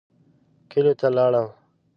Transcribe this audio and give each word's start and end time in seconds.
کلیو 0.69 0.93
ته 0.99 1.07
لاړم. 1.15 1.47